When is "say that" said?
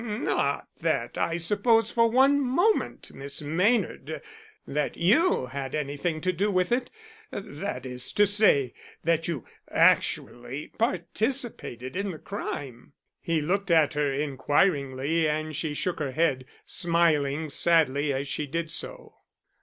8.25-9.27